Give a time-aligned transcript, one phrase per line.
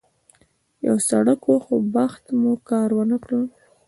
[0.87, 3.31] یو سړک و، خو بخت مو کار ونه کړ.